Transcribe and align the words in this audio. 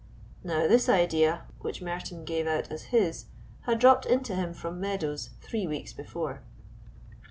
Now 0.43 0.67
this 0.67 0.89
idea, 0.89 1.43
which 1.59 1.79
Merton 1.79 2.25
gave 2.25 2.47
out 2.47 2.71
as 2.71 2.85
his, 2.85 3.25
had 3.67 3.77
dropped 3.77 4.07
into 4.07 4.33
him 4.33 4.51
from 4.51 4.79
Meadows 4.81 5.29
three 5.41 5.67
weeks 5.67 5.93
before. 5.93 6.41